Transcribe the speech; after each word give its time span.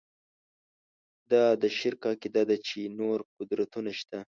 دا 1.31 1.45
د 1.61 1.63
شرک 1.77 2.01
عقیده 2.11 2.43
ده 2.49 2.57
چې 2.67 2.79
نور 2.99 3.19
قدرتونه 3.37 3.91
شته. 3.99 4.19